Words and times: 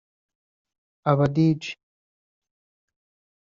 aba 1.11 1.25
Dj 1.35 1.61